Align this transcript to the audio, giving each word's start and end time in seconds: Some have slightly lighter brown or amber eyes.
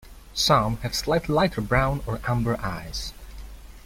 Some 0.33 0.77
have 0.77 0.95
slightly 0.95 1.35
lighter 1.35 1.61
brown 1.61 2.01
or 2.07 2.19
amber 2.27 2.59
eyes. 2.59 3.13